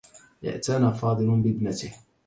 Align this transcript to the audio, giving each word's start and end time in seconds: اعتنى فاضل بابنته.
اعتنى 0.45 0.91
فاضل 0.93 1.27
بابنته. 1.41 1.93